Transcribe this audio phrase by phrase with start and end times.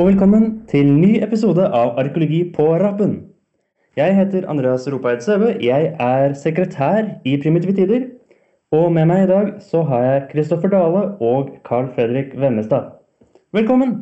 [0.00, 3.10] Og velkommen til ny episode av Arkeologi på rappen.
[4.00, 5.50] Jeg heter Andreas Ropeid Søve.
[5.60, 8.06] Jeg er sekretær i Primitive Tider.
[8.72, 12.94] Og med meg i dag så har jeg Kristoffer Dale og Carl Fredrik Vemmestad.
[13.52, 13.92] Velkommen!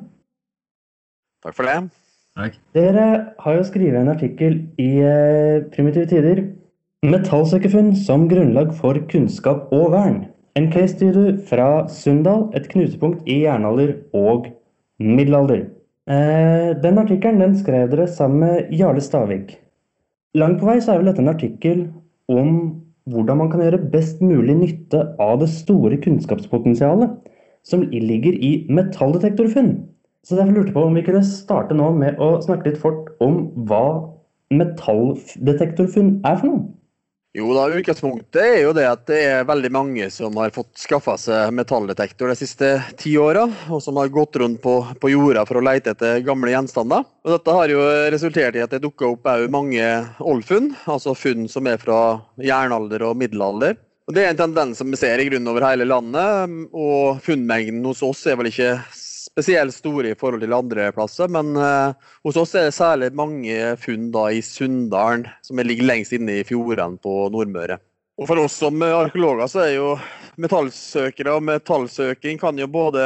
[1.43, 2.53] Takk for det.
[2.79, 3.07] Dere
[3.41, 6.45] har jo skrevet en artikkel i eh, Primitive Tider.
[7.03, 10.29] Metallsøkerfunn som grunnlag for kunnskap og vern.
[10.55, 14.47] En case studio fra Sunndal, et knutepunkt i jernalder og
[15.03, 15.67] middelalder.
[16.09, 19.59] Eh, den artikkelen den skrev dere sammen med Jarle Stavik.
[20.35, 21.83] Langt på vei så er vel dette en artikkel
[22.33, 22.55] om
[23.13, 27.13] hvordan man kan gjøre best mulig nytte av det store kunnskapspotensialet
[27.69, 29.75] som ligger i metalldetektorfunn.
[30.25, 33.13] Så derfor lurte jeg på om vi kunne starte nå med å snakke litt fort
[33.25, 33.85] om hva
[34.49, 36.65] metalldetektorfunn er for noe.
[37.39, 41.15] Jo da, Utgangspunktet er jo det at det er veldig mange som har fått skaffa
[41.23, 45.61] seg metalldetektor de siste ti åra, og som har gått rundt på, på, jorda for
[45.61, 47.07] å lete etter gamle gjenstander.
[47.23, 49.87] Og Dette har jo resultert i at det dukka opp mange
[50.19, 52.01] oldfunn, altså funn som er fra
[52.43, 53.79] jernalder og middelalder.
[54.09, 57.87] Og Det er en tendens som vi ser i grunnen over hele landet, og funnmengden
[57.87, 58.81] hos oss er vel ikke
[59.39, 61.31] spesielt store i forhold til andre plasser.
[61.31, 61.95] Men uh,
[62.27, 66.47] hos oss er det særlig mange funn da i Sunndalen, som ligger lengst inne i
[66.47, 67.79] fjordene på Nordmøre.
[68.19, 69.93] Og For oss som arkeologer så er jo
[70.43, 73.05] metallsøkere og metallsøking kan jo både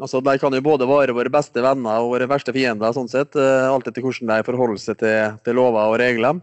[0.00, 3.36] altså de kan jo både være våre beste venner og våre verste fiender, sånn sett,
[3.36, 6.40] uh, alt etter hvordan de forholder seg til, til lover og regler.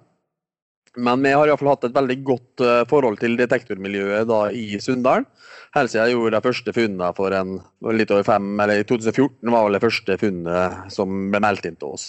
[0.97, 4.75] Men vi har i fall hatt et veldig godt uh, forhold til detektormiljøet da i
[4.84, 5.30] Sunndalen
[5.75, 7.56] helt siden jeg gjorde de første funnene for en,
[7.95, 11.80] litt over fem, eller i 2014 var vel det første funnet som ble meldt inn
[11.80, 12.08] til oss.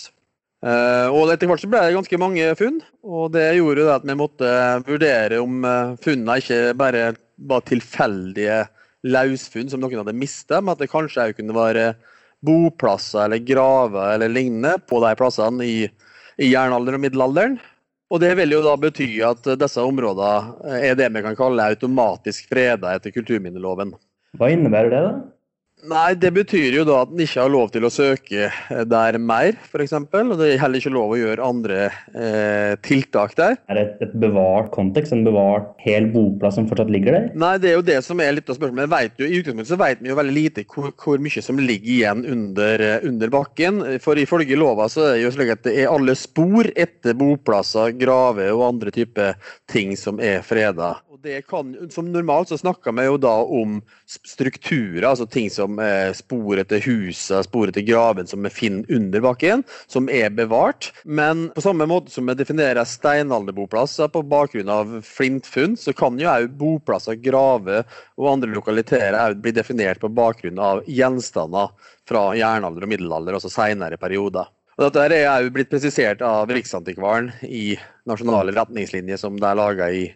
[0.62, 4.18] Uh, og Etter hvert så ble det ganske mange funn, og det gjorde at vi
[4.18, 4.52] måtte
[4.86, 7.08] vurdere om uh, funnene ikke bare
[7.51, 8.61] var tilfeldige
[9.02, 11.89] løsfunn som noen hadde mista, men at det kanskje òg kunne være
[12.46, 15.77] boplasser eller graver eller lignende på de plassene i,
[16.39, 17.58] i jernalderen og middelalderen.
[18.12, 22.50] Og Det vil jo da bety at disse områdene er det vi kan kalle automatisk
[22.50, 23.95] freda etter kulturminneloven.
[24.36, 25.12] Hva innebærer det, da?
[25.83, 28.51] Nei, Det betyr jo da at en ikke har lov til å søke
[28.87, 29.95] der mer, f.eks.
[29.98, 31.79] Og det er heller ikke lov å gjøre andre
[32.15, 33.57] eh, tiltak der.
[33.67, 37.29] Er det et, et, bevart kontekst, en bevart hel boplass som fortsatt ligger der?
[37.35, 38.93] Nei, det er jo det som er litt av spørsmålet.
[38.93, 41.95] Vet jo, I utgangspunktet så vet vi jo veldig lite hvor, hvor mye som ligger
[41.97, 43.83] igjen under, under, bakken.
[44.05, 47.97] For ifølge lova så er det jo slik at det er alle spor etter boplasser,
[47.99, 49.35] graver og andre typer
[49.73, 53.79] ting som er freda det kan, som Normalt så snakker vi jo da om
[54.09, 59.24] strukturer, altså ting som er spor etter huset, spor etter graven som vi finner under
[59.24, 60.90] bakken, som er bevart.
[61.05, 66.30] Men på samme måte som vi definerer steinalderboplasser på bakgrunn av flintfunn, så kan jo
[66.33, 67.86] òg boplasser, graver
[68.18, 71.70] og andre lokaliteter bli definert på bakgrunn av gjenstander
[72.08, 74.50] fra jernalder og middelalder, altså senere perioder.
[74.78, 77.74] Og dette er jo blitt presisert av Riksantikvaren i
[78.08, 80.06] nasjonale retningslinjer som det er laga i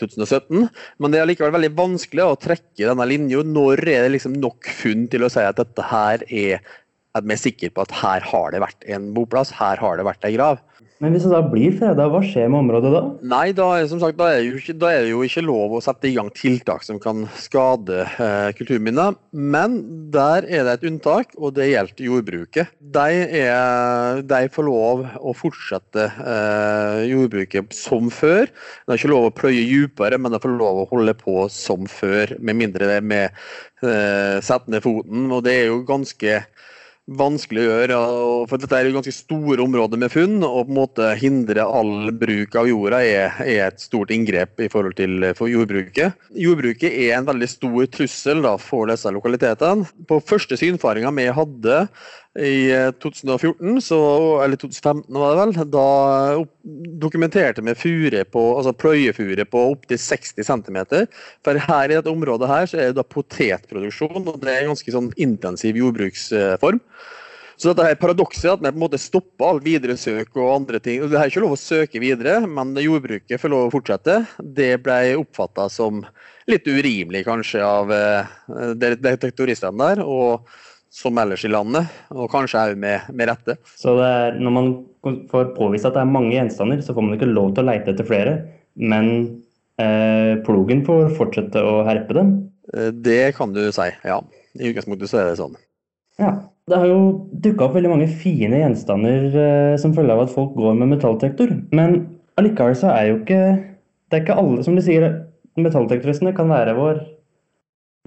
[0.00, 0.68] 2017.
[0.98, 3.44] Men det er likevel veldig vanskelig å trekke denne linja.
[3.46, 6.60] Når er det liksom nok funn til å si at dette her er
[7.18, 10.06] at vi er sikre på at her har det vært en boplass, her har det
[10.06, 10.60] vært ei grav.
[11.00, 13.00] Men hvis det da blir freda, hva skjer med området da?
[13.32, 16.10] Nei, da, som sagt, da, er ikke, da, er det jo ikke lov å sette
[16.10, 19.16] i gang tiltak som kan skade eh, kulturminner.
[19.32, 19.78] Men
[20.12, 22.74] der er det et unntak, og det gjelder jordbruket.
[22.98, 23.06] De,
[23.40, 28.52] er, de får lov å fortsette eh, jordbruket som før.
[28.52, 31.88] De har ikke lov å pløye dypere, men de får lov å holde på som
[31.88, 33.40] før, med mindre det er med
[33.80, 35.30] eh, ned foten.
[35.32, 36.42] Og det er jo ganske
[37.18, 37.98] vanskelig å gjøre.
[38.50, 42.12] for Dette er jo ganske store områder med funn, og på en måte hindre all
[42.16, 46.18] bruk av jorda er, er et stort inngrep i forhold til jordbruket.
[46.38, 49.88] Jordbruket er en veldig stor trussel da, for disse lokalitetene.
[50.08, 51.80] På første synfaringa vi hadde
[52.38, 52.70] i
[53.02, 53.98] 2014, eh, så,
[54.44, 55.86] eller 2015 var det vel, da
[57.02, 60.78] dokumenterte vi fure på, altså pløyefure på opptil 60 cm.
[61.42, 64.70] For her i dette området her så er det da potetproduksjon, og det er en
[64.70, 66.78] ganske sånn intensiv jordbruksform.
[67.60, 70.78] Så dette her paradokset at vi på en måte stopper all videre søk og andre
[70.80, 71.02] ting.
[71.10, 74.22] Det er ikke lov å søke videre, men jordbruket får lov å fortsette.
[74.38, 76.00] Det ble oppfatta som
[76.48, 78.32] litt urimelig kanskje av eh,
[78.78, 80.06] detektoristene der.
[80.06, 80.48] og
[80.90, 83.56] som ellers i landet, og kanskje òg med, med, rette.
[83.78, 84.70] Så er, når man
[85.30, 87.94] får påvist at det er mange gjenstander, så får man ikke lov til å leite
[87.94, 88.36] etter flere,
[88.74, 89.10] men
[89.80, 92.32] eh, plogen får fortsette å herpe dem?
[92.74, 94.18] Eh, det kan du si, ja.
[94.58, 95.54] I utgangspunktet så er det sånn.
[96.20, 96.34] Ja.
[96.70, 96.98] Det har jo
[97.42, 101.50] dukka opp veldig mange fine gjenstander eh, som følge av at folk går med metalltektor,
[101.74, 101.96] men
[102.38, 103.40] allikevel så er jo ikke
[104.10, 105.04] Det er ikke alle, som de sier,
[105.58, 107.00] Metalltektoristene kan være vår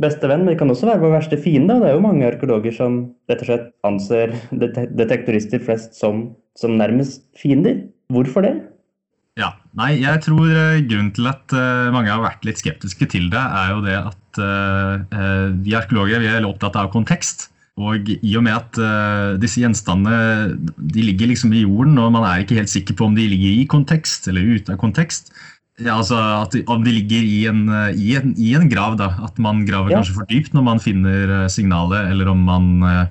[0.02, 1.78] beste venn, men det kan også være vår verste fiende.
[1.82, 3.00] Det er jo mange arkeologer som
[3.30, 7.84] rett og slett anser detektorister flest som, som nærmest fiender.
[8.14, 8.56] Hvorfor det?
[9.40, 13.32] Ja, nei, jeg tror uh, grunnen til at uh, mange har vært litt skeptiske til
[13.34, 17.50] det, er jo det at uh, vi arkeologer vi er opptatt av kontekst.
[17.82, 18.78] Og i og med at
[19.42, 23.16] disse gjenstandene de ligger liksom i jorden, og man er ikke helt sikker på om
[23.18, 25.34] de ligger i kontekst eller ute av kontekst,
[25.82, 27.64] ja, altså at Om de ligger i en,
[27.98, 29.08] i en, i en grav, da.
[29.26, 30.00] At man graver ja.
[30.00, 33.08] kanskje for dypt når man finner signalet, eller om, man,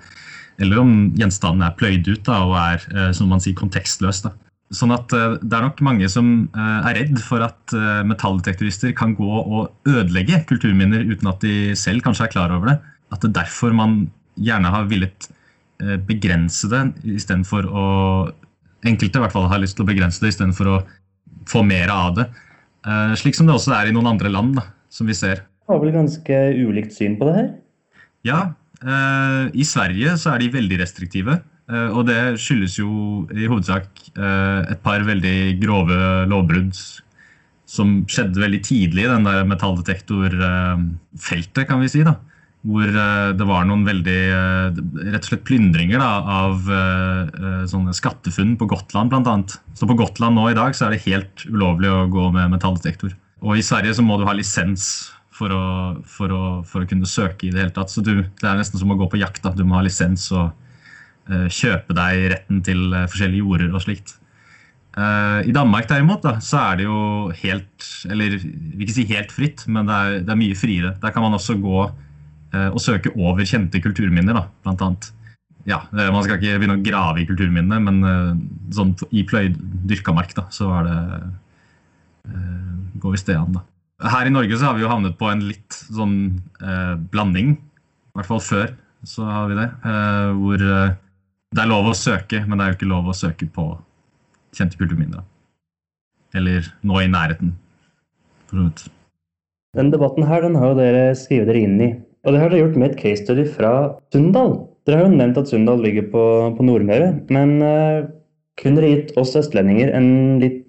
[0.62, 4.22] eller om gjenstanden er pløyd ut da, og er som man sier, kontekstløs.
[4.28, 4.36] da.
[4.72, 8.94] Sånn at eh, Det er nok mange som eh, er redd for at eh, metalldetektorister
[8.96, 12.78] kan gå og ødelegge kulturminner uten at de selv kanskje er klar over det.
[13.12, 14.06] At det er derfor man
[14.40, 15.28] gjerne har villet
[16.06, 16.80] begrense det
[17.18, 17.86] istedenfor å
[18.86, 20.78] Enkelte i hvert fall har lyst til å begrense det istedenfor å
[21.46, 22.24] få mer av det.
[23.18, 25.44] Slik som det også er i noen andre land, da, som vi ser.
[25.70, 27.46] Har vel ganske ulikt syn på det her?
[28.26, 28.40] Ja.
[29.54, 31.36] I Sverige så er de veldig restriktive.
[31.70, 32.88] Eh, og det skyldes jo
[33.30, 33.86] i hovedsak
[34.16, 36.74] eh, et par veldig grove lovbrudd
[37.72, 42.02] som skjedde veldig tidlig i den der metalldetektorfeltet, kan vi si.
[42.04, 42.14] da.
[42.62, 44.18] Hvor eh, det var noen veldig
[45.10, 46.10] rett og slett plyndringer da,
[46.46, 46.68] av
[47.70, 49.34] sånne skattefunn på Gotland bl.a.
[49.78, 53.16] Så på Gotland nå i dag så er det helt ulovlig å gå med metalldetektor.
[53.42, 55.64] Og i Sverige så må du ha lisens for å,
[56.06, 57.90] for å, for å kunne søke i det hele tatt.
[57.90, 59.42] Så du, det er nesten som å gå på jakt.
[59.42, 59.54] da.
[59.56, 60.52] Du må ha lisens og
[61.30, 64.16] Eh, kjøpe deg retten til eh, forskjellige jorder og slikt.
[64.98, 66.96] Eh, I Danmark derimot, da, så er det jo
[67.38, 70.96] helt Eller vil ikke si helt fritt, men det er, det er mye friere.
[71.02, 71.84] Der kan man også gå
[72.52, 75.06] og søke over kjente kulturminner, da, blant annet.
[75.64, 78.42] Ja, Man skal ikke begynne å grave i kulturminnene, men
[78.74, 79.56] sånn i pløyd
[79.88, 80.96] dyrka mark, da, så er det
[83.02, 83.64] går visst det an, da.
[84.12, 86.16] Her i Norge så har vi jo havnet på en litt sånn
[86.62, 87.54] eh, blanding.
[87.54, 88.72] I hvert fall før
[89.06, 89.68] så har vi det.
[89.86, 93.46] Eh, hvor det er lov å søke, men det er jo ikke lov å søke
[93.54, 93.68] på
[94.56, 95.22] kjente kulturminner.
[96.34, 97.54] Eller nå i nærheten.
[99.76, 101.90] Den debatten her den har jo dere skrevet dere inn i.
[102.22, 103.72] Og det har dere gjort med et case study fra
[104.14, 104.54] Sunndal.
[104.86, 106.24] Dere har jo nevnt at Sunndal ligger på,
[106.56, 107.10] på Nordmøre.
[107.34, 108.06] Men uh,
[108.60, 110.60] kunne dere gitt oss østlendinger en litt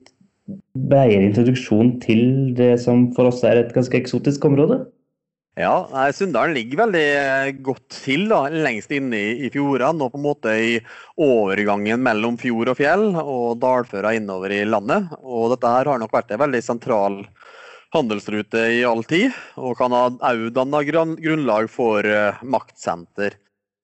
[0.74, 2.24] bredere introduksjon til
[2.58, 4.82] det som for oss er et ganske eksotisk område?
[5.54, 5.86] Ja,
[6.18, 10.02] Sunndalen ligger veldig eh, godt til, da, lengst inne i, i fjordene.
[10.02, 10.72] Og på en måte i
[11.22, 15.14] overgangen mellom fjord og fjell og dalføra innover i landet.
[15.22, 17.20] Og dette her har nok vært en veldig sentral
[17.94, 19.32] handelsrute i all tid.
[19.60, 23.38] Og kan ha òg danna grunnlag for uh, maktsenter.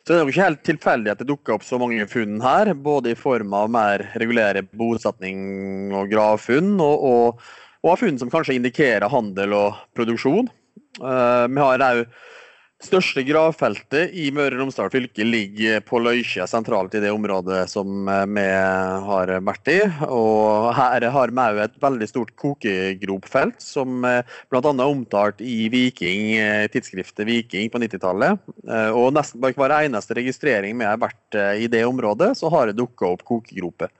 [0.03, 2.73] Så det er nok ikke helt tilfeldig at det dukker opp så mange funn her.
[2.73, 7.51] Både i form av mer regulære bosetning og gravfunn, og, og,
[7.85, 10.49] og funn som kanskje indikerer handel og produksjon.
[10.97, 12.03] Uh, vi har òg
[12.83, 18.07] største gravfeltet i Møre og Romsdal fylke ligger på Løykje, sentralt i det området som
[18.07, 18.45] eh, vi
[19.09, 19.77] har vært i.
[20.07, 24.63] Og her har vi òg et veldig stort kokegropfelt, som eh, bl.a.
[24.85, 26.39] omtalt i Viking,
[26.71, 28.47] tidsskriftet Viking på 90-tallet.
[28.95, 32.79] Og nesten bare hver eneste registrering vi har vært i det området, så har det
[32.79, 33.91] dukka opp kokegroper.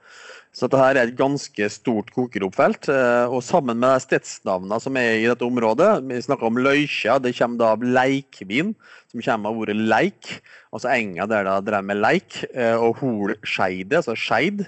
[0.50, 2.88] Så dette her er et ganske stort kokeropfelt.
[2.90, 7.36] Eh, og sammen med stedsnavnene som er i dette området, vi snakker om Løykja, det
[7.38, 8.72] kommer da av leikvin,
[9.12, 10.32] som kommer av ordet leik,
[10.74, 14.64] altså enga der de drev med leik, eh, og Holskeide, altså skeid.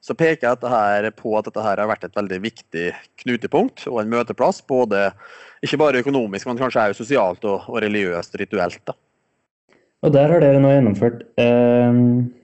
[0.00, 2.86] Så peker dette her på at dette her har vært et veldig viktig
[3.24, 4.62] knutepunkt og en møteplass.
[4.62, 5.10] både
[5.64, 8.80] Ikke bare økonomisk, men kanskje også sosialt og, og religiøst rituelt.
[8.86, 8.94] da.
[10.06, 12.36] Og der har dere nå gjennomført eh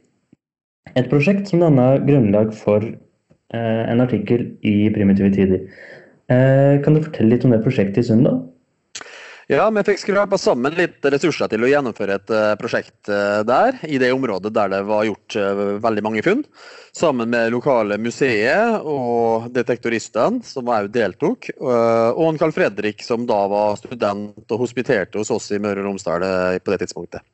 [0.97, 5.67] et prosjekt som danna grunnlag for eh, en artikkel i Primitive tider.
[6.33, 8.43] Eh, kan du fortelle litt om det prosjektet i Sunndal?
[9.53, 13.77] Ja, vi fikk skrapa sammen litt ressurser til å gjennomføre et uh, prosjekt uh, der,
[13.85, 16.41] i det området der det var gjort uh, veldig mange funn.
[16.97, 21.49] Sammen med lokale museet og detektoristene, som òg deltok.
[21.57, 25.89] Og en Carl Fredrik, som da var student og hospiterte hos oss i Møre og
[25.89, 26.27] Romsdal
[26.61, 27.25] på det tidspunktet.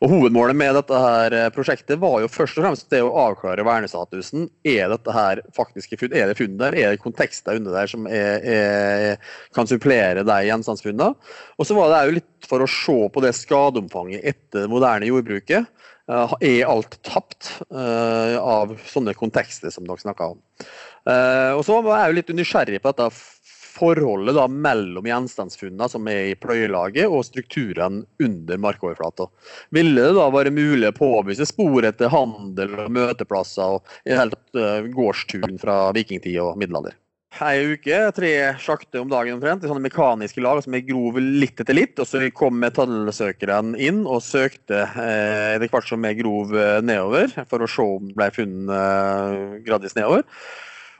[0.00, 4.48] Og Hovedmålet med dette her prosjektet var jo først og fremst det å avklare vernestatusen.
[4.64, 6.16] Er dette her faktiske funn?
[6.16, 6.72] Er det funn der?
[6.72, 11.12] Er det kontekster under der som er, er, kan supplere de gjenstandsfunnene?
[11.62, 15.06] Og så var det jo litt for å se på det skadeomfanget etter det moderne
[15.06, 15.68] jordbruket.
[16.10, 20.40] Uh, er alt tapt uh, av sånne kontekster som dere snakka om?
[21.06, 23.06] Uh, og så var jeg jo litt nysgjerrig på dette
[23.72, 29.28] forholdet da mellom gjenstandsfunnene som er i pløyelaget og strukturene under markoverflata.
[29.70, 34.34] Ville det da være mulig å påvise spor etter handel og møteplasser og i hele
[34.34, 36.98] tatt gårdstun fra vikingtid og middelalder?
[37.40, 37.98] Ei uke.
[38.16, 39.64] Tre sjakter om dagen omtrent.
[39.64, 41.98] i sånne mekaniske lag som er grov litt etter litt.
[41.98, 47.32] Og så kom metallsøkeren inn og søkte eh, etter hvert som jeg grov eh, nedover,
[47.48, 50.26] for å se om det ble funnet eh, gradvis nedover.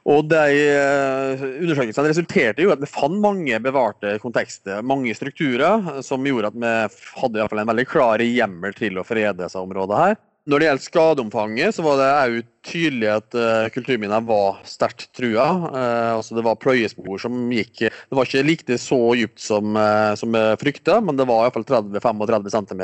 [0.03, 6.27] Og de eh, Undersøkelsene resulterte jo at vi fant mange bevarte kontekster, mange strukturer, som
[6.27, 6.75] gjorde at vi
[7.21, 10.21] hadde i hvert fall en veldig klar hjemmel til å frede disse områdene her.
[10.43, 15.45] Når det gjelder skadeomfanget, så var det òg tydelig at uh, kulturminner var sterkt trua.
[15.71, 20.15] Uh, altså det var pløyespor som gikk Det var ikke like så dypt som, uh,
[20.19, 22.83] som frykta, men det var iallfall 30-35 cm.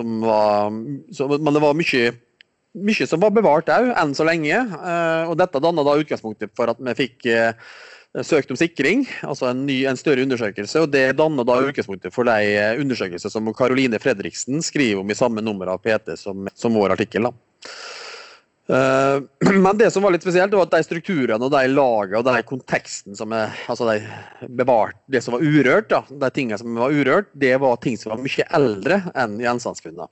[0.00, 2.14] Men det var mye,
[2.88, 4.56] mye som var bevart òg, enn så lenge.
[4.56, 7.28] Uh, og dette danna da utgangspunktet for at vi fikk
[8.26, 10.84] søkt om sikring, altså en, ny, en større undersøkelse.
[10.84, 15.18] og Det danner da utgangspunktet for de eh, undersøkelser som Karoline Fredriksen skriver om i
[15.18, 17.28] samme nummer av PT som, som vår artikkel.
[17.28, 17.34] da.
[18.68, 19.24] Uh,
[19.64, 22.44] men det som var litt spesielt, var at de strukturene og de lagene og de
[22.44, 26.92] konteksten som er, altså de bevart, det som var urørt, da, de tingene som var
[26.92, 30.10] urørt, det var ting som var mye eldre enn gjenstandsfunnene.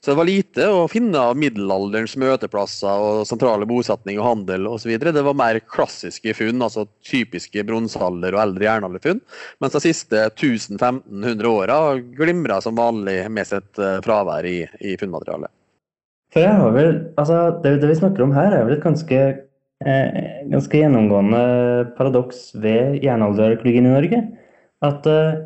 [0.00, 4.92] Så det var lite å finne av middelalderens møteplasser og sentrale bosetning og handel osv.
[5.00, 9.24] Det var mer klassiske funn, altså typiske bronsealder og eldre jernalderfunn.
[9.64, 11.80] Mens de siste 1000-1500 åra
[12.20, 15.50] glimra som vanlig med sitt eh, fravær i, i funnmaterialet.
[16.34, 19.18] For jeg har vel, altså det, det vi snakker om her, er vel et ganske,
[19.86, 21.42] eh, ganske gjennomgående
[21.94, 24.18] paradoks ved jernalderarkeologien i Norge.
[24.82, 25.44] At eh,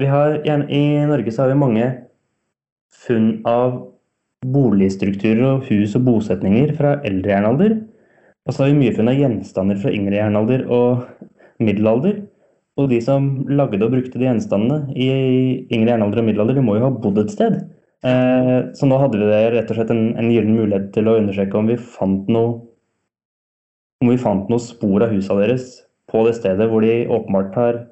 [0.00, 1.90] vi har, I Norge så har vi mange
[3.04, 3.82] funn av
[4.48, 7.76] boligstrukturer og hus og bosetninger fra eldre jernalder.
[8.48, 11.04] Og så har vi mye funn av gjenstander fra yngre jernalder og
[11.60, 12.22] middelalder.
[12.80, 15.10] Og de som lagde og brukte de gjenstandene i
[15.68, 17.60] yngre jernalder og middelalder, de må jo ha bodd et sted.
[18.00, 21.18] Eh, så nå hadde vi det rett og slett en, en gyllen mulighet til å
[21.20, 22.54] undersøke om vi fant noe
[24.00, 25.74] om vi fant noe spor av husa deres
[26.08, 27.82] på det stedet hvor de åpenbart har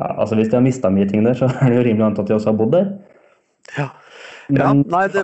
[0.00, 2.26] ja, altså Hvis de har mista mye ting der, så er det jo rimelig antatt
[2.26, 2.88] at de også har bodd der.
[3.76, 3.84] Ja.
[4.50, 5.22] Ja, nei, det,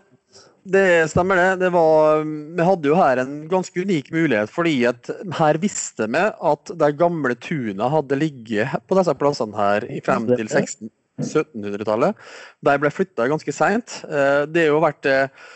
[0.69, 1.49] det stemmer det.
[1.65, 6.23] det var, vi hadde jo her en ganske unik mulighet, fordi at her visste vi
[6.53, 10.53] at det gamle tunet hadde ligget på disse plassene her frem til
[11.23, 12.27] 1700-tallet.
[12.65, 14.03] De ble flytta ganske seint.
[14.09, 15.49] Eh, det har jo vært eh,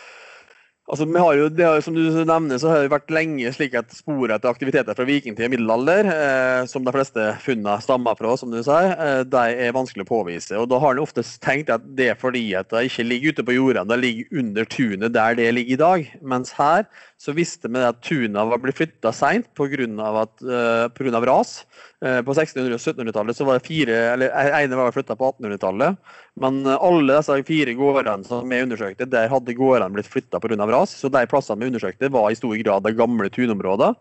[0.83, 3.93] Altså, vi har jo, har, som du nevner, så har det vært lenge slik at
[3.95, 8.51] sporet etter aktiviteter fra vikingtid og middelalder, eh, som de fleste funnene stammer fra, som
[8.51, 10.51] du sier, de er vanskelig å påvise.
[10.59, 13.47] og Da har en ofte tenkt at det er fordi at de ikke ligger ute
[13.47, 16.11] på jordene, de ligger under tunet der det ligger i dag.
[16.35, 16.83] Mens her
[17.15, 19.87] så visste vi at tunet var blitt flytta seint pga.
[20.03, 21.63] av ras.
[22.03, 26.01] Uh, på 1600- og 1700-tallet så var det fire, eller ene var flytta på 1800-tallet.
[26.43, 30.59] Men uh, alle disse fire gårdene som vi undersøkte, der hadde gårdene blitt flytta pga.
[30.67, 30.97] ras.
[30.99, 33.95] Så de plassene vi undersøkte, var i stor grad de gamle tunområder.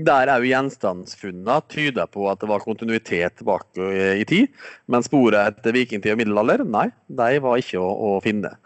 [0.00, 4.48] Der òg gjenstandsfunnene tyder på at det var kontinuitet tilbake i tid.
[4.88, 8.56] Men sporet etter vikingtid og middelalder, nei, de var ikke å, å finne.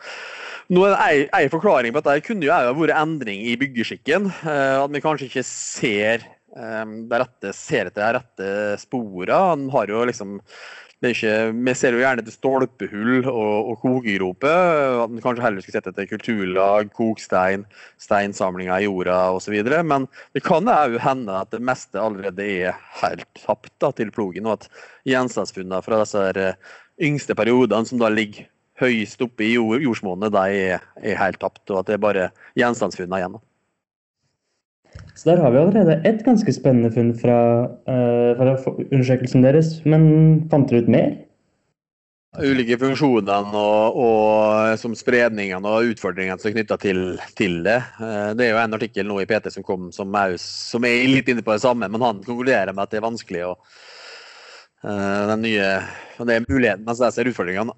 [0.66, 4.30] Nå er det en forklaring på at det kunne jo vært endring i byggeskikken.
[4.42, 9.68] Eh, at vi kanskje ikke ser eh, det rette, ser etter de rette sporene.
[10.08, 10.38] Liksom
[11.04, 15.02] vi ser jo gjerne etter stolpehull og, og kokegroper.
[15.02, 17.66] At en kanskje heller skulle sett etter kulturlag, kokstein,
[18.00, 19.58] steinsamlinger i jorda osv.
[19.84, 24.48] Men det kan òg hende at det meste allerede er helt tapt da, til plogen,
[24.48, 24.68] og at
[25.08, 26.52] gjenstandsfunnene fra disse
[26.96, 28.48] yngste periodene, som da ligger
[28.80, 31.64] høyest oppe i jord, jordsmonnet, er, er, helt tapt.
[31.70, 33.38] Og at det er bare gjenstandsfunnene igjen.
[35.16, 37.38] Så der har vi allerede et ganske spennende funn fra,
[37.88, 38.56] uh, fra
[38.90, 39.78] undersøkelsen deres.
[39.88, 40.04] Men
[40.52, 41.14] fant dere ut mer?
[42.36, 47.00] Ulike funksjonene og, og som spredningene og utfordringene som er knytta til,
[47.38, 47.78] til, det.
[47.96, 51.08] Uh, det er jo en artikkel nå i PT som kom som, er, som er
[51.08, 53.54] litt inne på det samme, men han konkluderer med at det er vanskelig å
[54.86, 55.70] Eh, den nye
[56.16, 57.74] og Det er muligheten mens jeg ser utfordringene.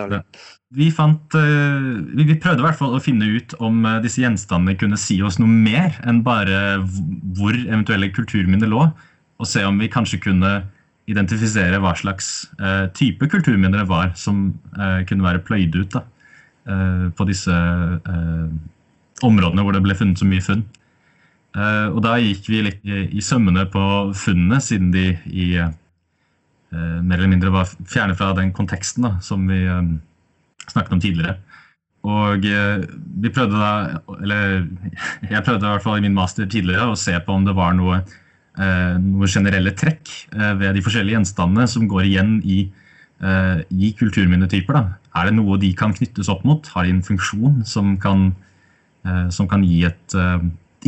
[0.78, 4.78] vi, fant, eh, vi prøvde i hvert fall å finne ut om eh, disse gjenstandene
[4.80, 6.78] kunne si oss noe mer enn bare
[7.36, 8.86] hvor eventuelle kulturminner lå,
[9.36, 10.54] og se om vi kanskje kunne
[11.06, 12.48] identifisere hva slags
[12.98, 14.48] type kulturminner det var som
[15.06, 16.00] kunne være pløyd ut da,
[17.14, 17.54] på disse
[19.22, 20.64] områdene hvor det ble funnet så mye funn.
[21.92, 23.84] og da gikk vi litt i, sømmene på
[24.18, 25.70] funnene, siden de i Eh,
[26.74, 29.96] mer eller mindre var fjernet fra den konteksten da, som vi um,
[30.66, 31.36] snakket om tidligere.
[32.06, 32.82] Og uh,
[33.22, 34.66] vi prøvde da, eller
[35.32, 37.76] jeg prøvde i hvert fall i min master tidligere å se på om det var
[37.78, 38.02] noe,
[38.56, 42.62] noe generelle trekk ved de forskjellige gjenstandene som går igjen i,
[43.68, 44.78] i kulturminnetyper.
[44.78, 45.10] Da.
[45.20, 46.64] Er det noe de kan knyttes opp mot?
[46.72, 48.30] Har de en funksjon som kan,
[49.28, 50.16] som kan gi et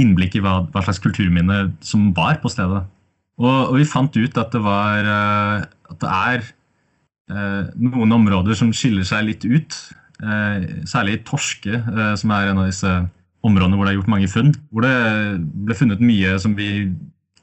[0.00, 2.86] innblikk i hva, hva slags kulturminne som var på stedet?
[3.38, 6.42] Og, og, vi fant ut at det var uh, at det er
[7.30, 9.78] uh, noen områder som skiller seg litt ut.
[10.18, 11.78] Uh, særlig torske,
[12.18, 12.90] som er en av disse
[13.46, 14.52] områdene hvor det er gjort mange funn.
[14.72, 14.94] Hvor det
[15.68, 16.88] ble funnet mye som vi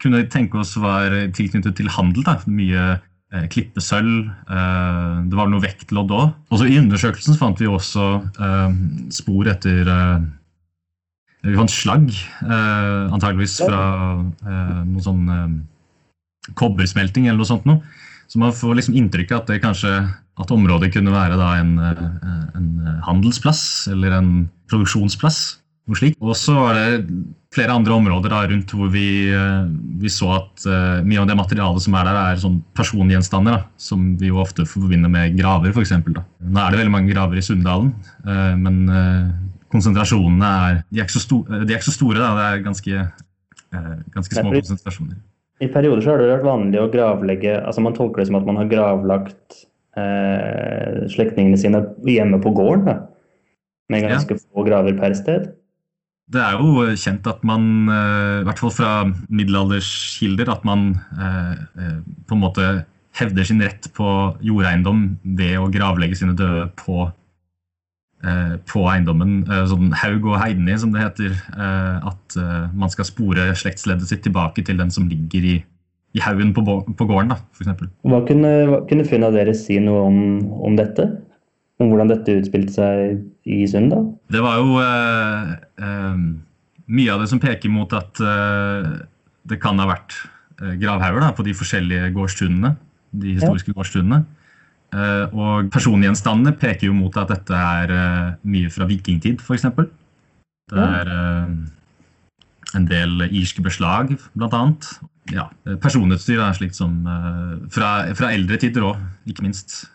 [0.03, 2.25] kunne tenke oss var tilknyttet til handel.
[2.27, 2.41] Da.
[2.51, 2.97] Mye
[3.51, 4.27] klippesølv.
[4.47, 6.35] det var noe vektlodd òg.
[6.55, 8.05] Også I undersøkelsen fant vi også
[9.15, 9.89] spor etter
[11.47, 12.11] Vi fant slagg,
[12.43, 13.81] antageligvis fra
[14.83, 15.25] noe sånn
[16.53, 17.81] kobbersmelting eller noe sånt noe.
[18.27, 19.91] Så man får liksom inntrykk av at det kanskje
[20.41, 22.01] at området kunne være da en, eh,
[22.57, 22.69] en
[23.05, 24.31] handelsplass eller en
[24.71, 25.59] produksjonsplass.
[25.85, 26.17] Noe slikt.
[26.19, 27.03] Og så var det
[27.53, 29.67] flere andre områder da, rundt hvor vi, eh,
[30.01, 33.59] vi så at uh, mye av det materialet som er der, er sånn persongjenstander.
[33.59, 35.93] Da, som vi jo ofte forbinder med graver, f.eks.
[36.01, 37.93] Nå er det veldig mange graver i Sunndalen,
[38.25, 39.29] uh, men uh,
[39.71, 42.19] konsentrasjonene er de er, ikke så, store, de er ikke så store.
[42.19, 42.33] Da.
[42.33, 43.05] Det er ganske,
[44.17, 45.21] ganske små konsentrasjoner.
[45.63, 48.47] I perioder så har det vært vanlig å gravlegge altså Man tolker det som at
[48.47, 49.61] man har gravlagt
[49.95, 52.89] eh, slektningene sine hjemme på gården.
[52.89, 52.97] Da,
[53.91, 54.41] med ganske ja.
[54.41, 55.53] få graver per sted.
[56.25, 58.91] Det er jo kjent at man, eh, i hvert fall fra
[59.29, 62.69] middelalderskilder, at man eh, eh, på en måte
[63.15, 64.07] hevder sin rett på
[64.43, 65.05] jordeiendom
[65.37, 67.05] ved å gravlegge sine døde på
[68.69, 71.35] på eiendommen, eh, sånn haug og heidni, som det heter.
[71.53, 72.37] Eh, at
[72.73, 75.55] man skal spore slektsleddet sitt tilbake til den som ligger i,
[76.15, 77.85] i haugen på, på, gården, da, f.eks.
[78.07, 80.19] Hva kunne, hva kunne funna dere si noe om,
[80.63, 81.07] om, dette?
[81.81, 83.17] Om hvordan dette utspilte seg
[83.51, 84.07] i Sunndal?
[84.31, 85.51] Det var jo eh,
[85.83, 86.21] eh,
[86.95, 88.93] mye av det som peker mot at eh,
[89.45, 90.17] det kan ha vært
[90.55, 92.77] gravhauger på de forskjellige gårdstundene,
[93.11, 93.75] De historiske ja.
[93.75, 94.21] gårdstunnene.
[94.93, 99.65] Eh, og persongjenstandene peker jo mot at dette er eh, mye fra vikingtid, f.eks.
[100.71, 101.49] Det er eh,
[102.77, 104.61] en del irske beslag, bl.a.
[105.33, 105.47] Ja,
[105.81, 106.99] personutstyr er slikt som
[107.73, 109.87] fra, fra eldre tider òg, ikke minst.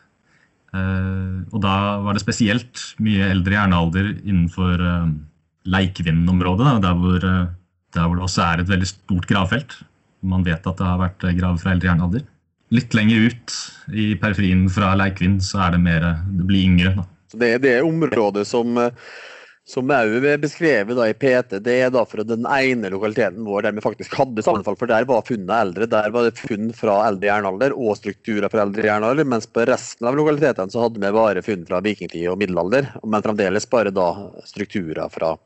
[0.74, 4.82] Og da var det spesielt mye eldre jernalder innenfor
[5.70, 6.96] Leikvinden-området, der,
[7.94, 9.76] der hvor det også er et veldig stort gravfelt.
[10.26, 12.26] Man vet at det har vært grav fra eldre jernalder.
[12.70, 13.56] Litt lenger ut
[13.94, 16.94] i periferien fra Leikvin så er det mer Det blir yngre.
[17.00, 17.08] Da.
[17.30, 18.78] Så det er det området som
[19.70, 23.66] som òg er beskrevet da i PT, det er da for den ene lokaliteten vår
[23.66, 24.74] der vi faktisk hadde sammenfall.
[24.80, 25.86] For der var funnene eldre.
[25.90, 29.28] Der var det funn fra eldre jernalder og strukturer fra eldre jernalder.
[29.30, 32.90] Mens på resten av lokalitetene så hadde vi bare funn fra vikingtid og middelalder.
[33.04, 34.08] Men fremdeles bare da
[34.48, 35.36] strukturer fra,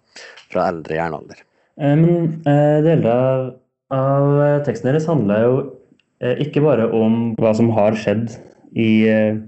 [0.55, 1.45] fra eldre jernalder.
[1.75, 3.49] Um, deler av,
[3.93, 5.84] av teksten deres handler jo Eh,
[6.23, 8.31] ikke bare om hva som har skjedd
[8.79, 9.41] i eh,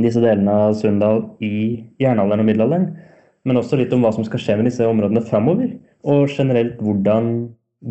[0.00, 2.86] disse delene av Sunndal i jernalderen og middelalderen,
[3.44, 5.74] men også litt om hva som skal skje med disse områdene framover.
[6.06, 7.32] Og generelt hvordan,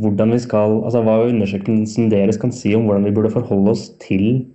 [0.02, 3.90] hvordan vi skal, altså hva undersøkelsen deres kan si om hvordan vi burde forholde oss
[4.04, 4.46] til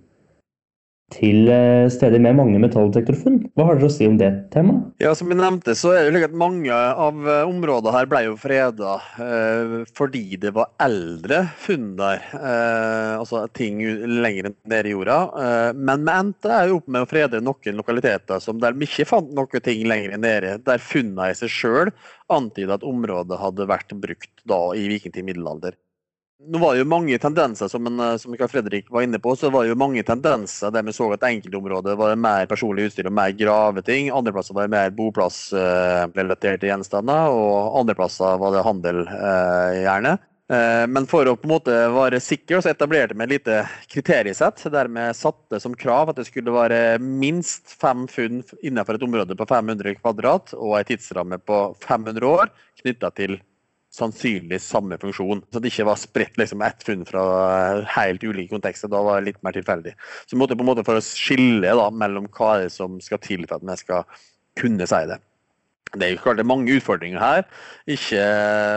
[1.13, 3.39] til eh, steder med mange metalldetektorfunn.
[3.55, 4.89] Hva har dere å si om det temaet?
[4.99, 8.23] Ja, Som jeg nevnte, så er det slik at mange av eh, områdene her ble
[8.25, 12.27] jo freda eh, fordi det var eldre funn der.
[12.35, 13.79] Eh, altså ting
[14.19, 15.17] lenger nede i jorda.
[15.45, 19.07] Eh, men vi endte jo opp med å frede noen lokaliteter som der vi ikke
[19.07, 20.57] fant noen ting lenger nede.
[20.67, 21.95] Der funnene i seg sjøl
[22.33, 25.79] antyda at området hadde vært brukt da i vikingtid middelalder.
[26.37, 29.49] Nå var det jo mange tendenser, som, en, som Karl Fredrik var inne på, så
[29.49, 33.09] var det jo mange tendenser der vi så at enkeltområder var det mer personlig utstyr
[33.09, 34.11] og mer graveting.
[34.13, 40.13] Andre plasser var det mer boplassrelaterte gjenstander, og andre plasser var det handel, eh, gjerne.
[40.47, 43.57] Eh, men for å på en måte være sikker, så etablerte vi et lite
[43.91, 49.09] kriteriesett der vi satte som krav at det skulle være minst fem funn innenfor et
[49.09, 53.39] område på 500 kvadrat og en tidsramme på 500 år knytta til
[53.97, 55.43] sannsynlig samme funksjon.
[55.51, 57.23] Så det ikke var spredt liksom, ett funn fra
[57.97, 58.91] helt ulike kontekster.
[58.91, 59.95] Da var det litt mer tilfeldig.
[60.25, 62.99] Så vi måtte på en måte for å skille da, mellom hva er det som
[63.03, 64.21] skal til for at vi skal
[64.57, 65.21] kunne si det.
[65.95, 67.45] Det er jo klart det er mange utfordringer her,
[67.87, 68.23] ikke,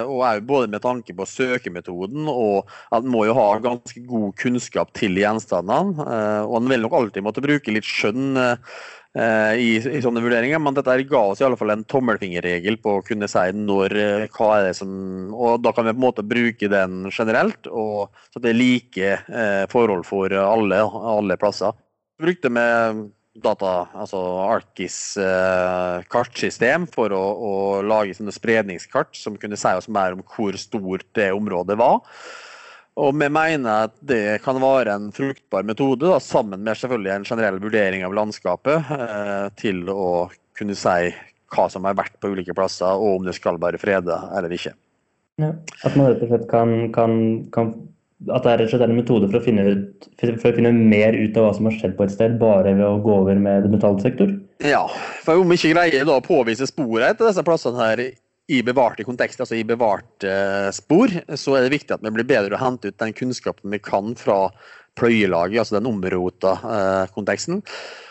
[0.07, 4.93] og både med tanke på søkemetoden og at en må jo ha ganske god kunnskap
[4.95, 6.07] til gjenstandene.
[6.07, 10.23] Eh, og en vil nok alltid måtte bruke litt skjønn eh, Eh, i, i, sånne
[10.23, 13.95] vurderinger, men dette ga oss i alle fall en tommelfingerregel på å kunne si når,
[13.99, 14.93] eh, hva er det som
[15.35, 19.15] Og da kan vi på en måte bruke den generelt, og, så det er like
[19.27, 20.79] eh, forhold for alle,
[21.15, 21.75] alle plasser.
[22.21, 23.09] Vi brukte med
[23.41, 27.55] data, altså Arkis eh, kartsystem for å, å
[27.87, 32.03] lage sånne spredningskart som kunne si oss mer om hvor stort det området var.
[33.01, 37.27] Og vi mener at det kan være en fruktbar metode, da, sammen med selvfølgelig en
[37.31, 41.13] generell vurdering av landskapet, eh, til å kunne si
[41.51, 44.75] hva som er verdt på ulike plasser, og om det skal være freda eller ikke.
[45.41, 45.55] Ja,
[45.87, 47.15] at man rett og slett kan, kan,
[47.55, 47.73] kan
[48.29, 50.73] at det er rett og slett en metode for å, finne ut, for å finne
[50.77, 53.41] mer ut av hva som har skjedd på et sted, bare ved å gå over
[53.41, 54.35] med metallsektor?
[54.67, 54.85] Ja,
[55.25, 58.05] for om vi ikke greier da å påvise sporene til disse plassene her
[58.51, 60.35] i bevarte kontekst, altså i bevarte
[60.75, 63.79] spor, så er det viktig at vi blir bedre å hente ut den kunnskapen vi
[63.83, 64.49] kan fra
[64.99, 67.61] pløyelaget, altså den omrota eh, konteksten.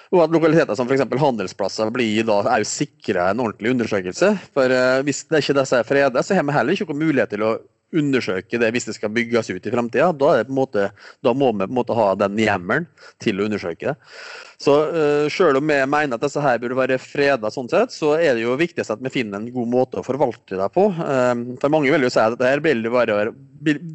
[0.10, 1.04] Og at lokaliteter som f.eks.
[1.22, 4.32] handelsplasser blir da òg sikra en ordentlig undersøkelse.
[4.56, 7.36] For eh, hvis det ikke disse er fredet, så har vi heller ikke noen mulighet
[7.36, 7.52] til å
[7.96, 10.12] undersøke det hvis det skal bygges ut i framtida.
[10.14, 12.88] Da, da, må vi på en måte ha den hjemmelen
[13.22, 13.96] til å undersøke det.
[14.60, 18.16] Så uh, selv om vi mener at disse her burde være freda, sånn sett, så
[18.18, 20.90] er det jo viktigst at vi finner en god måte å forvalte det på.
[21.00, 23.32] Uh, for Mange vil jo si at dette, vil, jo bare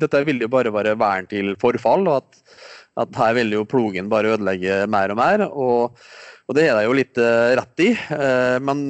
[0.05, 2.59] dette vil jo bare være vern til forfall, og at,
[3.05, 5.47] at her vil jo plogen bare ødelegge mer og mer.
[5.51, 6.05] Og,
[6.49, 7.95] og det er det jo litt uh, rett i.
[8.65, 8.89] Men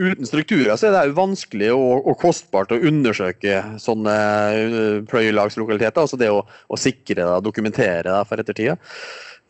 [0.00, 6.04] uten strukturer så er det jo vanskelig og, og, kostbart å undersøke sånne uh, pløyelagslokaliteter.
[6.04, 8.78] Altså det å, å sikre det og dokumentere det for ettertida.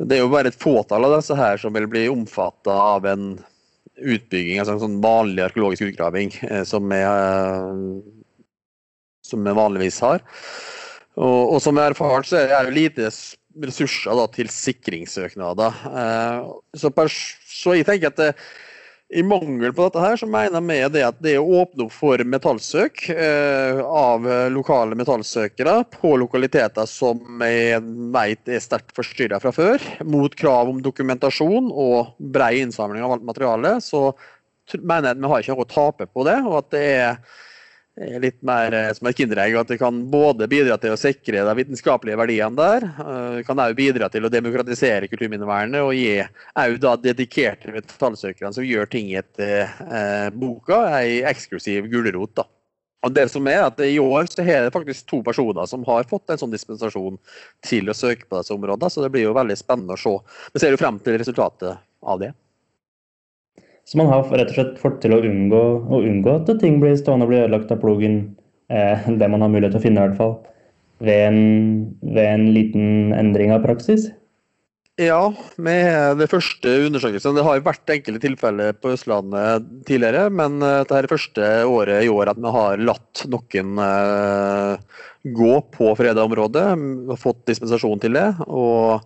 [0.02, 3.36] Det er jo bare et fåtall av disse her som vil bli omfatta av en
[3.92, 8.48] utbygging, altså en sånn vanlig arkeologisk utgraving eh, som vi, eh,
[9.28, 10.24] som vi vanligvis har.
[11.20, 13.10] Og, og som jeg har erfart, så er det jo lite
[13.62, 15.82] ressurser da, til sikringssøknader.
[15.92, 16.92] Eh, så,
[17.52, 18.30] så jeg tenker at det,
[19.12, 22.22] i mangel på dette her, så mener vi det at det å åpne opp for
[22.24, 27.54] metallsøk eh, av lokale metallsøkere på lokaliteter som vi
[28.14, 33.28] vet er sterkt forstyrra fra før, mot krav om dokumentasjon og brei innsamling av alt
[33.28, 34.08] materiale, så
[34.80, 36.38] mener jeg at vi har ikke noe å tape på det.
[36.46, 37.40] og at det er
[37.96, 39.56] litt mer eh, som et kinderegg.
[39.58, 43.78] At det kan både bidra til å sikre de vitenskapelige verdiene der, eh, kan også
[43.78, 50.28] bidra til å demokratisere kulturminnevernet og gi også dedikerte metallsøkere som gjør ting etter eh,
[50.32, 52.34] boka, ei eksklusiv gulrot.
[52.40, 52.48] da.
[53.02, 56.06] Og det som er at I år så er det faktisk to personer som har
[56.06, 57.18] fått en sånn dispensasjon
[57.66, 60.14] til å søke på disse områdene, så det blir jo veldig spennende å se.
[60.54, 62.30] Vi ser jo frem til resultatet av det.
[63.88, 66.94] Så man har rett og slett fått til å unngå, å unngå at ting blir
[66.98, 68.22] stående og blir ødelagt av plogen.
[68.72, 70.34] Eh, det man har mulighet til å finne, i hvert fall.
[71.02, 71.40] Ved en,
[72.14, 74.12] ved en liten endring av praksis.
[75.00, 77.34] Ja, med det første undersøkelsen.
[77.34, 81.48] Det har jo vært enkelte tilfeller på Østlandet tidligere, men eh, dette er det første
[81.64, 86.66] året i år at vi har latt noen uh, gå på freda område.
[87.20, 88.28] Fått dispensasjon til det.
[88.46, 89.00] og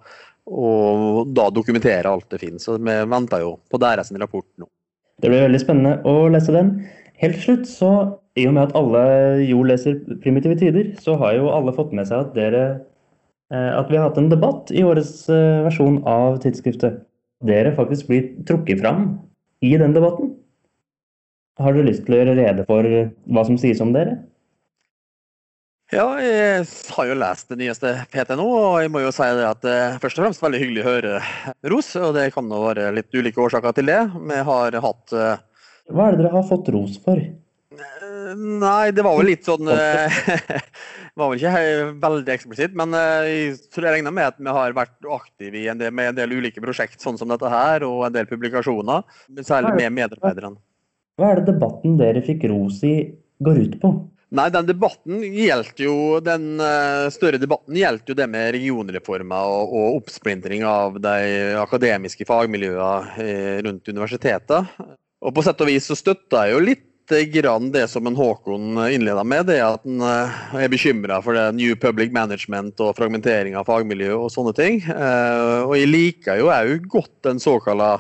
[0.46, 2.64] og da dokumentere alt det finnes.
[2.66, 4.68] Så vi venter jo på deres rapport nå.
[5.22, 6.74] Det blir veldig spennende å lese den.
[7.22, 7.90] Helt til slutt, så
[8.36, 9.02] i og med at alle
[9.48, 12.64] jo leser Primitive tider, så har jo alle fått med seg at dere
[13.48, 17.00] eh, at vi har hatt en debatt i årets eh, versjon av tidsskriftet.
[17.46, 19.06] Dere faktisk blir trukket fram
[19.64, 20.34] i den debatten.
[21.60, 22.84] Har dere lyst til å gjøre rede for
[23.32, 24.18] hva som sies om dere?
[25.94, 26.64] Ja, jeg
[26.96, 29.74] har jo lest det nyeste PT nå, og jeg må jo si det at det
[29.84, 31.18] er først og fremst veldig hyggelig å høre
[31.70, 31.90] ros.
[32.00, 34.00] Og det kan jo være litt ulike årsaker til det.
[34.18, 35.36] Vi har hatt uh...
[35.86, 37.20] Hva er det dere har fått ros for?
[38.36, 40.18] Nei, det var vel litt sånn uh,
[41.16, 41.62] var vel ikke
[42.02, 45.78] veldig eksplisitt, men jeg tror jeg regner med at vi har vært aktive i en
[45.78, 49.06] del, med en del ulike prosjekt, sånn som dette her, og en del publikasjoner.
[49.38, 50.58] Særlig med medarbeiderne.
[51.16, 52.96] Hva er det debatten dere fikk ros i,
[53.46, 53.94] går ut på?
[54.34, 59.70] Nei, den debatten gjelder jo, den uh, større debatten gjelder jo det med regionreformer og,
[59.70, 64.72] og oppsplintring av de akademiske fagmiljøene eh, rundt universitetet.
[65.22, 66.84] Og på sett og vis så støtter jeg jo litt
[67.30, 71.78] grann det som en Håkon innleda med, det at uh, er bekymra for det New
[71.78, 74.82] Public Management og fragmentering av fagmiljø og sånne ting.
[74.90, 77.94] Og jeg liker jo òg godt den såkalla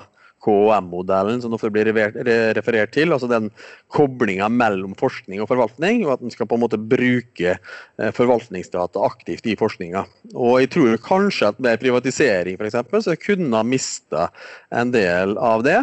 [0.46, 3.12] KOM-modellen som ofte blir referert til.
[3.12, 3.50] altså Den
[3.94, 9.02] koblinga mellom forskning og forvaltning, og at en skal på en måte bruke eh, forvaltningsdata
[9.06, 10.06] aktivt i forskninga.
[10.34, 12.78] Og jeg tror kanskje at med privatisering f.eks.
[13.08, 14.30] så kunne ha mista
[14.74, 15.80] en del av det.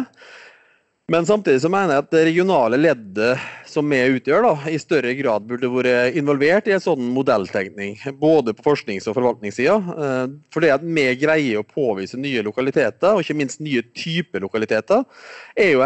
[1.12, 5.10] Men samtidig så mener jeg at det regionale leddet som vi utgjør, da, i større
[5.18, 7.98] grad burde vært involvert i en sånn modelltenkning.
[8.16, 9.74] Både på forsknings- og forvaltningssida.
[9.76, 10.22] Eh,
[10.54, 15.04] for det at vi greier å påvise nye lokaliteter, og ikke minst nye typer lokaliteter,
[15.60, 15.84] er jo,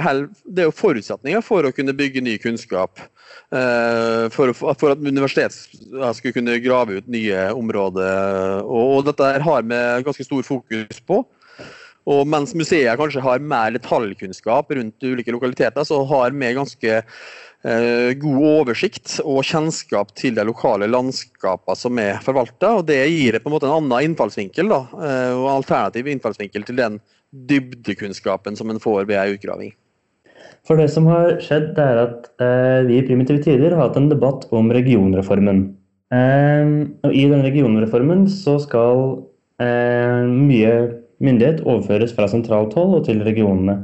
[0.60, 3.02] jo forutsetninger for å kunne bygge ny kunnskap.
[3.50, 8.62] Eh, for at universitetet skulle kunne grave ut nye områder.
[8.70, 11.24] Og dette har vi ganske stor fokus på.
[12.08, 18.10] Og mens museet kanskje har mer detaljkunnskap rundt ulike lokaliteter, så har vi ganske eh,
[18.22, 22.78] god oversikt og kjennskap til de lokale landskapene som er forvalta.
[22.78, 26.80] Og det gir på en måte en annen innfallsvinkel, da, eh, og alternativ innfallsvinkel til
[26.80, 26.96] den
[27.50, 29.74] dybdekunnskapen som en får ved ei utgraving.
[30.64, 34.00] For det som har skjedd, det er at eh, vi i Primitive Tider har hatt
[34.00, 35.66] en debatt om regionreformen.
[36.08, 39.02] Og I den regionreformen så skal
[39.60, 40.70] mye
[41.24, 43.80] myndighet overføres fra sentralt hold og til regionene.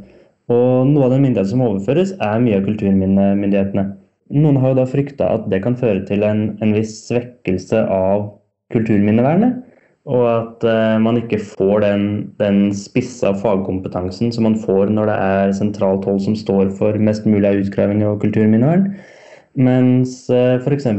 [0.52, 3.86] Og noe av den myndigheten som overføres, er mye av kulturminnemyndighetene.
[4.34, 8.26] Noen har jo da frykta at det kan føre til en, en viss svekkelse av
[8.74, 9.62] kulturminnevernet.
[10.04, 12.02] Og at eh, man ikke får den,
[12.36, 17.24] den spissa fagkompetansen som man får når det er sentralt hold som står for mest
[17.24, 18.90] mulig av utgraving og kulturminnevern.
[19.56, 20.90] Mens eh, f.eks.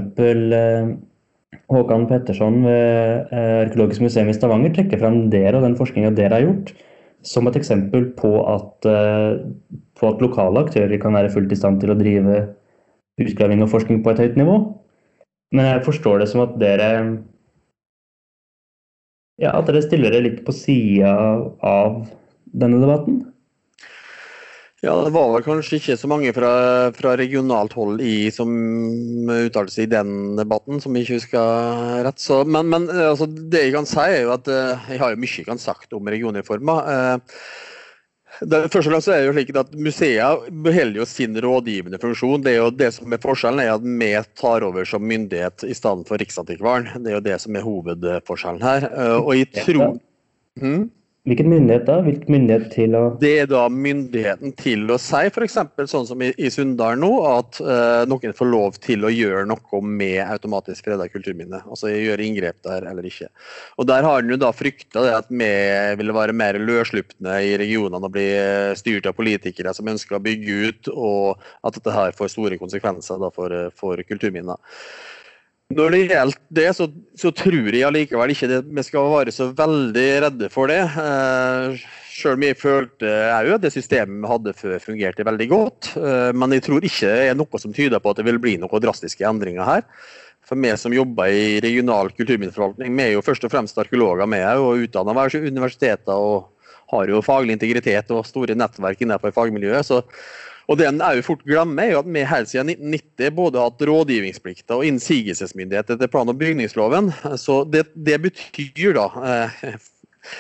[1.71, 6.37] Håkan Petterson ved eh, Arkeologisk museum i Stavanger trekker fram dere og den forskninga dere
[6.37, 6.71] har gjort,
[7.25, 9.41] som et eksempel på at, eh,
[9.99, 12.41] på at, lokale aktører kan være fullt i stand til å drive
[13.21, 14.57] utgraving og forskning på et høyt nivå.
[15.55, 16.89] Men jeg forstår det som at dere
[19.41, 21.13] ja, at dere stiller dere litt på sida
[21.63, 22.05] av
[22.55, 23.23] denne debatten?
[24.85, 26.49] Ja, Det var vel kanskje ikke så mange fra,
[26.93, 28.51] fra regionalt hold i, som
[29.33, 32.21] uttalte seg i den debatten, som jeg ikke husker rett.
[32.21, 35.21] Så, men, men altså, det jeg kan si, er jo at uh, jeg har jo
[35.23, 36.85] mye jeg kan sagt om regionreformer.
[36.85, 37.39] Uh,
[38.45, 42.43] det, først og fremst er det jo slik at Museet beholder jo sin rådgivende funksjon.
[42.45, 45.73] Det er jo det som er Forskjellen er at vi tar over som myndighet i
[45.77, 46.91] stedet for Riksantikvaren.
[46.99, 48.87] Det er jo det som er hovedforskjellen her.
[49.23, 49.97] Og jeg tror...
[50.61, 50.91] Hmm?
[51.25, 51.95] Hvilken myndighet da?
[52.05, 55.55] Hvilken myndighet til å Det er da myndigheten til å si, f.eks.
[55.89, 59.79] sånn som i, i Sunndal nå, at uh, noen får lov til å gjøre noe
[59.81, 61.63] med automatisk freda kulturminne.
[61.65, 63.31] Altså gjøre inngrep der eller ikke.
[63.81, 65.49] Og Der har en jo da frykta at vi
[65.97, 68.27] ville være mer løsslupne i regionene og bli
[68.77, 73.17] styrt av politikere som ønsker å bygge ut, og at dette her får store konsekvenser
[73.25, 74.61] da for, eh, for kulturminner.
[75.73, 76.86] Når det gjelder det, så,
[77.17, 80.84] så, tror jeg allikevel ikke det, vi skal være så veldig redde for det.
[80.86, 85.89] Eh, Selv om jeg følte òg det systemet vi hadde før fungerte veldig godt.
[85.97, 88.56] Eh, men jeg tror ikke det er noe som tyder på at det vil bli
[88.62, 89.84] noen drastiske endringer her.
[90.45, 94.30] For vi som jobber i regional kulturminneforvaltning, vi er jo først og fremst arkeologer.
[94.30, 96.54] med og utdanna ved universiteter og
[96.91, 99.85] har jo faglig integritet og store nettverk innenfor fagmiljøet.
[99.85, 100.01] så
[100.65, 103.67] og det en òg fort glemmer, er jo at vi helt siden 1990 både har
[103.69, 107.11] hatt rådgivningsplikter og innsigelsesmyndighet etter plan- og bygningsloven.
[107.37, 109.75] Så det, det betyr da eh,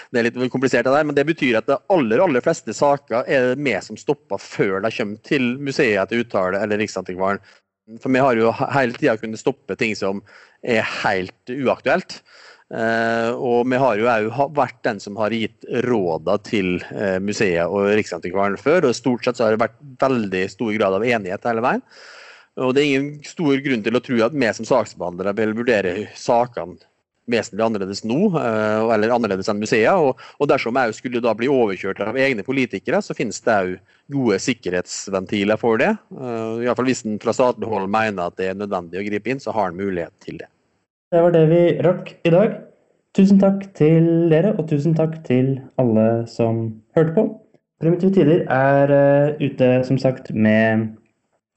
[0.09, 3.29] det er litt komplisert, det der, men det betyr at de aller aller fleste saker
[3.29, 7.43] er det vi som stopper før de kommer til museet til uttale eller Riksantikvaren.
[8.01, 10.23] For vi har jo hele tida kunnet stoppe ting som
[10.65, 12.17] er helt uaktuelt.
[12.73, 17.69] Uh, og vi har jo òg vært den som har gitt råda til uh, museet
[17.69, 18.89] og Riksantikvaren før.
[18.89, 21.85] og Stort sett så har det vært veldig stor grad av enighet hele veien.
[22.65, 25.95] Og Det er ingen stor grunn til å tro at vi som saksbehandlere vil vurdere
[26.17, 26.79] sakene
[27.29, 29.93] vesentlig annerledes nå, uh, eller annerledes enn museet.
[29.93, 33.77] Og, dersom jeg skulle da bli overkjørt av egne politikere, så finnes det òg
[34.13, 35.93] gode sikkerhetsventiler for det.
[36.13, 39.33] Uh, i fall Hvis en fra statlig hold mener at det er nødvendig å gripe
[39.33, 40.49] inn, så har en mulighet til det.
[41.13, 42.55] Det var det vi rakk i dag.
[43.15, 47.25] Tusen takk til dere, og tusen takk til alle som hørte på.
[47.81, 50.87] Primitive Tider er uh, ute, som sagt, med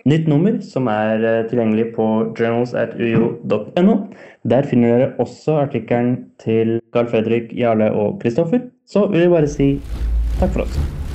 [0.06, 2.06] nytt nummer, som er uh, tilgjengelig på
[2.38, 3.96] journals.uio.no.
[4.44, 8.68] Der finner dere også artikkelen til Carl Fredrik, Jarle og Kristoffer.
[8.86, 9.72] Så vil jeg bare si
[10.38, 11.07] takk for oss.